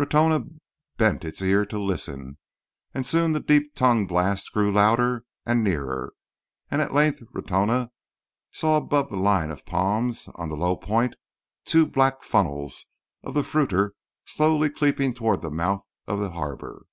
Ratona 0.00 0.44
bent 0.96 1.24
its 1.24 1.40
ear 1.40 1.64
to 1.66 1.78
listen; 1.80 2.38
and 2.92 3.06
soon 3.06 3.30
the 3.34 3.38
deep 3.38 3.72
tongued 3.76 4.08
blast 4.08 4.50
grew 4.52 4.72
louder 4.72 5.24
and 5.44 5.62
nearer, 5.62 6.12
and 6.72 6.82
at 6.82 6.92
length 6.92 7.22
Ratona 7.32 7.90
saw 8.50 8.78
above 8.78 9.10
the 9.10 9.16
line 9.16 9.52
of 9.52 9.64
palms 9.64 10.26
on 10.34 10.48
the 10.48 10.56
low 10.56 10.74
"point" 10.74 11.12
the 11.64 11.70
two 11.70 11.86
black 11.86 12.24
funnels 12.24 12.86
of 13.22 13.34
the 13.34 13.44
fruiter 13.44 13.94
slowly 14.24 14.70
creeping 14.70 15.14
toward 15.14 15.40
the 15.40 15.52
mouth 15.52 15.86
of 16.08 16.18
the 16.18 16.32
harbour. 16.32 16.86